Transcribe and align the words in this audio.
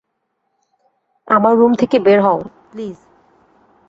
আমার 1.27 1.53
রুম 1.57 1.71
থেকে 1.75 1.97
বের 1.99 2.19
হও, 2.21 2.39
প্লিজ। 2.71 2.97